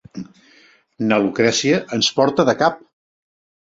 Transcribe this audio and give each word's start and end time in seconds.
Na 1.11 1.21
Lucrècia 1.27 1.85
ens 2.01 2.13
porta 2.19 2.51
de 2.53 2.61
cap. 2.67 2.85